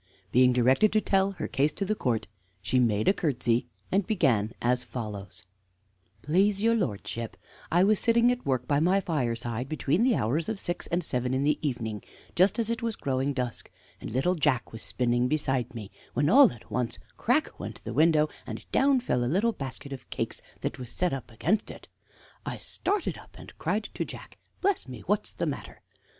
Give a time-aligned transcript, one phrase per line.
[0.31, 2.25] Being directed to tell her case to the court,
[2.59, 5.43] she made a curtsey and began as follows:
[6.23, 7.37] "Please, your lordship,
[7.71, 11.35] I was sitting at work by my fireside between the hours of six and seven
[11.35, 12.01] in the evening,
[12.35, 13.69] just as it was growing dusk,
[13.99, 18.27] and little Jack was spinning beside me, when all at once crack went the window,
[18.47, 21.87] and down fell a little basket of cakes that was set up against it.
[22.43, 25.83] I started up and cried to Jack: 'Bless me, what's the matter?'